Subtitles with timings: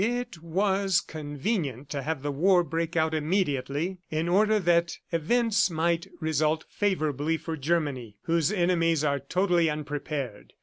[0.01, 6.07] '"It was convenient to have the war break out immediately, in order that events might
[6.19, 10.53] result favorably for Germany, whose enemies are totally unprepared.